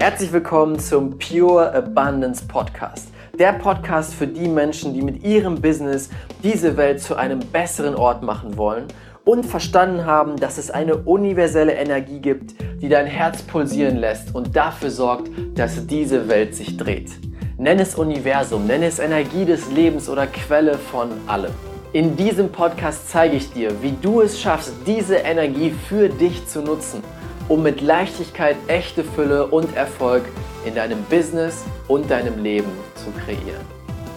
[0.00, 3.08] Herzlich willkommen zum Pure Abundance Podcast.
[3.36, 6.08] Der Podcast für die Menschen, die mit ihrem Business
[6.44, 8.84] diese Welt zu einem besseren Ort machen wollen
[9.24, 14.54] und verstanden haben, dass es eine universelle Energie gibt, die dein Herz pulsieren lässt und
[14.54, 17.10] dafür sorgt, dass diese Welt sich dreht.
[17.56, 21.52] Nenn es Universum, nenn es Energie des Lebens oder Quelle von allem.
[21.92, 26.62] In diesem Podcast zeige ich dir, wie du es schaffst, diese Energie für dich zu
[26.62, 27.02] nutzen
[27.48, 30.24] um mit Leichtigkeit echte Fülle und Erfolg
[30.66, 33.64] in deinem Business und deinem Leben zu kreieren.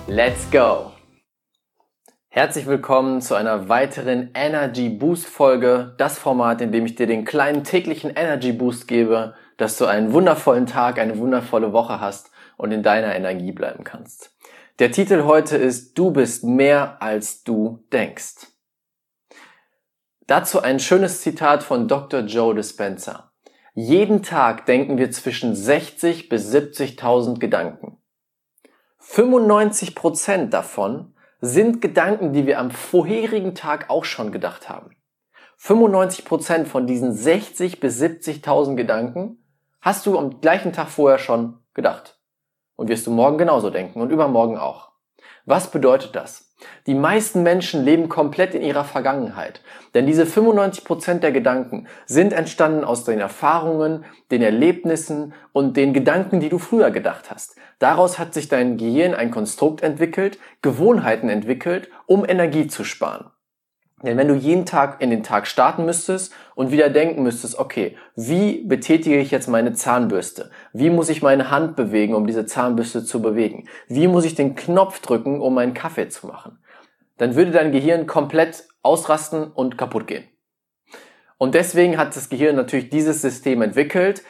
[0.08, 0.92] Let's go!
[2.28, 7.26] Herzlich willkommen zu einer weiteren Energy Boost Folge, das Format, in dem ich dir den
[7.26, 12.72] kleinen täglichen Energy Boost gebe, dass du einen wundervollen Tag, eine wundervolle Woche hast und
[12.72, 14.36] in deiner Energie bleiben kannst.
[14.80, 18.48] Der Titel heute ist Du bist mehr als du denkst.
[20.28, 22.22] Dazu ein schönes Zitat von Dr.
[22.22, 23.32] Joe Dispenza.
[23.74, 27.98] Jeden Tag denken wir zwischen 60 bis 70.000 Gedanken.
[29.00, 34.96] 95 Prozent davon sind Gedanken, die wir am vorherigen Tag auch schon gedacht haben.
[35.58, 39.44] 95 Prozent von diesen 60 bis 70.000 Gedanken
[39.82, 42.20] hast du am gleichen Tag vorher schon gedacht.
[42.76, 44.92] Und wirst du morgen genauso denken und übermorgen auch.
[45.46, 46.51] Was bedeutet das?
[46.88, 49.62] Die meisten Menschen leben komplett in ihrer Vergangenheit.
[49.94, 56.40] Denn diese 95% der Gedanken sind entstanden aus den Erfahrungen, den Erlebnissen und den Gedanken,
[56.40, 57.56] die du früher gedacht hast.
[57.80, 63.32] Daraus hat sich dein Gehirn ein Konstrukt entwickelt, Gewohnheiten entwickelt, um Energie zu sparen.
[64.04, 67.98] Denn wenn du jeden Tag in den Tag starten müsstest und wieder denken müsstest, okay,
[68.16, 70.52] wie betätige ich jetzt meine Zahnbürste?
[70.74, 73.68] Wie muss ich meine Hand bewegen, um diese Zahnbürste zu bewegen?
[73.88, 76.60] Wie muss ich den Knopf drücken, um meinen Kaffee zu machen?
[77.18, 80.26] Dann würde dein Gehirn komplett ausrasten und kaputt gehen.
[81.40, 84.22] Und deswegen hat das Gehirn natürlich dieses System entwickelt.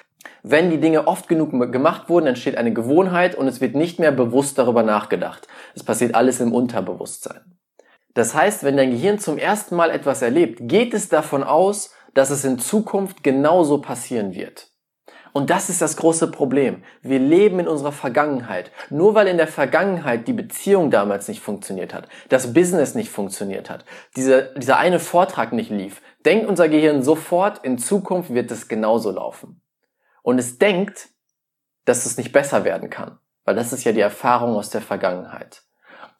[0.42, 4.14] Wenn die Dinge oft genug gemacht wurden, entsteht eine Gewohnheit und es wird nicht mehr
[4.14, 5.50] bewusst darüber nachgedacht.
[5.76, 7.42] Es passiert alles im Unterbewusstsein.
[8.14, 12.30] Das heißt, wenn dein Gehirn zum ersten Mal etwas erlebt, geht es davon aus, dass
[12.30, 14.72] es in Zukunft genauso passieren wird.
[15.34, 16.84] Und das ist das große Problem.
[17.02, 18.72] Wir leben in unserer Vergangenheit.
[18.90, 23.70] Nur weil in der Vergangenheit die Beziehung damals nicht funktioniert hat, das Business nicht funktioniert
[23.70, 23.86] hat,
[24.16, 29.12] dieser, dieser eine Vortrag nicht lief, denkt unser Gehirn sofort, in Zukunft wird es genauso
[29.12, 29.62] laufen.
[30.22, 31.10] Und es denkt,
[31.86, 35.64] dass es nicht besser werden kann, weil das ist ja die Erfahrung aus der Vergangenheit.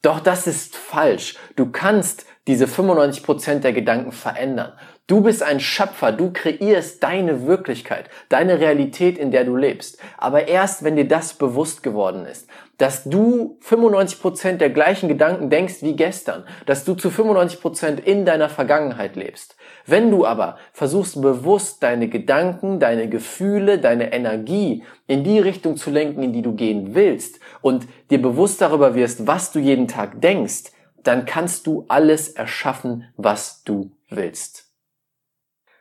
[0.00, 1.36] Doch das ist falsch.
[1.54, 4.72] Du kannst diese 95% der Gedanken verändern.
[5.08, 9.98] Du bist ein Schöpfer, du kreierst deine Wirklichkeit, deine Realität, in der du lebst.
[10.16, 12.48] Aber erst, wenn dir das bewusst geworden ist,
[12.78, 18.48] dass du 95% der gleichen Gedanken denkst wie gestern, dass du zu 95% in deiner
[18.48, 19.56] Vergangenheit lebst.
[19.86, 25.90] Wenn du aber versuchst bewusst deine Gedanken, deine Gefühle, deine Energie in die Richtung zu
[25.90, 30.20] lenken, in die du gehen willst und dir bewusst darüber wirst, was du jeden Tag
[30.20, 30.70] denkst,
[31.02, 34.71] dann kannst du alles erschaffen, was du willst.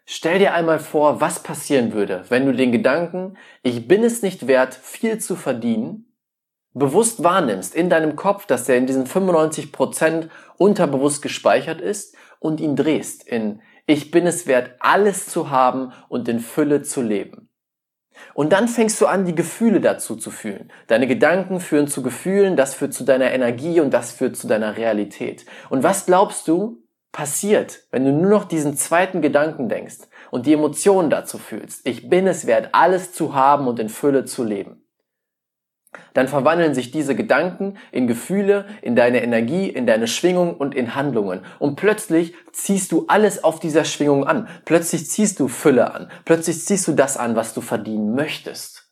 [0.05, 4.47] Stell dir einmal vor, was passieren würde, wenn du den Gedanken, ich bin es nicht
[4.47, 6.13] wert, viel zu verdienen,
[6.73, 12.75] bewusst wahrnimmst in deinem Kopf, dass der in diesen 95% unterbewusst gespeichert ist und ihn
[12.75, 17.49] drehst in ich bin es wert, alles zu haben und in Fülle zu leben.
[18.33, 20.71] Und dann fängst du an, die Gefühle dazu zu fühlen.
[20.87, 24.77] Deine Gedanken führen zu Gefühlen, das führt zu deiner Energie und das führt zu deiner
[24.77, 25.45] Realität.
[25.69, 30.53] Und was glaubst du passiert, wenn du nur noch diesen zweiten Gedanken denkst und die
[30.53, 31.87] Emotionen dazu fühlst?
[31.87, 34.81] Ich bin es wert, alles zu haben und in Fülle zu leben
[36.13, 40.95] dann verwandeln sich diese Gedanken in Gefühle, in deine Energie, in deine Schwingung und in
[40.95, 41.41] Handlungen.
[41.59, 44.47] Und plötzlich ziehst du alles auf dieser Schwingung an.
[44.65, 46.09] Plötzlich ziehst du Fülle an.
[46.25, 48.89] Plötzlich ziehst du das an, was du verdienen möchtest.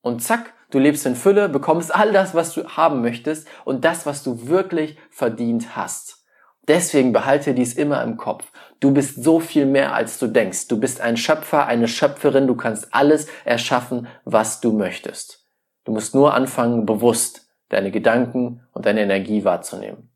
[0.00, 4.04] Und zack, du lebst in Fülle, bekommst all das, was du haben möchtest und das,
[4.04, 6.21] was du wirklich verdient hast.
[6.68, 8.50] Deswegen behalte dies immer im Kopf.
[8.78, 10.68] Du bist so viel mehr, als du denkst.
[10.68, 12.46] Du bist ein Schöpfer, eine Schöpferin.
[12.46, 15.44] Du kannst alles erschaffen, was du möchtest.
[15.84, 20.10] Du musst nur anfangen, bewusst deine Gedanken und deine Energie wahrzunehmen.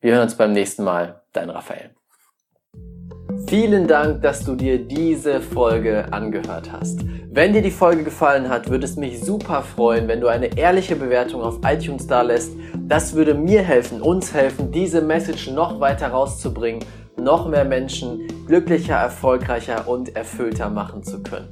[0.00, 1.22] Wir hören uns beim nächsten Mal.
[1.32, 1.94] Dein Raphael.
[3.52, 7.00] Vielen Dank, dass du dir diese Folge angehört hast.
[7.30, 10.96] Wenn dir die Folge gefallen hat, würde es mich super freuen, wenn du eine ehrliche
[10.96, 12.52] Bewertung auf iTunes da lässt.
[12.88, 16.82] Das würde mir helfen, uns helfen, diese Message noch weiter rauszubringen,
[17.18, 21.50] noch mehr Menschen glücklicher, erfolgreicher und erfüllter machen zu können.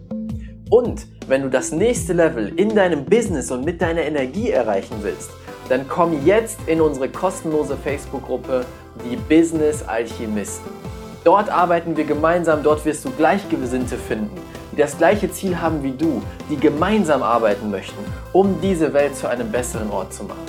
[0.70, 5.28] Und wenn du das nächste Level in deinem Business und mit deiner Energie erreichen willst,
[5.68, 8.64] dann komm jetzt in unsere kostenlose Facebook-Gruppe
[9.04, 10.79] Die Business Alchemisten.
[11.22, 14.30] Dort arbeiten wir gemeinsam, dort wirst du Gleichgesinnte finden,
[14.72, 18.02] die das gleiche Ziel haben wie du, die gemeinsam arbeiten möchten,
[18.32, 20.46] um diese Welt zu einem besseren Ort zu machen.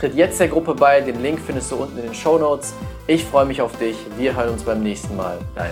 [0.00, 2.74] Tritt jetzt der Gruppe bei, den Link findest du unten in den Show Notes.
[3.06, 5.38] Ich freue mich auf dich, wir hören uns beim nächsten Mal.
[5.54, 5.70] Dein